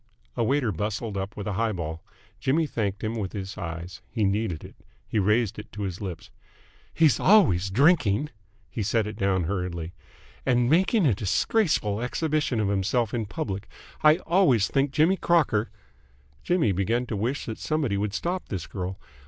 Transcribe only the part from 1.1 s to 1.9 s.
up with a high